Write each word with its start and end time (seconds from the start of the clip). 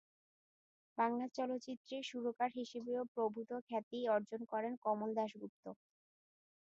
বাংলা 0.97 1.25
চলচ্চিত্রের 1.37 2.03
সুরকার 2.09 2.49
হিসেবেও 2.59 3.01
প্রভূত 3.15 3.49
খ্যাতি 3.67 3.99
অর্জন 4.09 4.41
করেন 4.51 4.73
কমল 4.85 5.09
দাশগুপ্ত। 5.17 5.65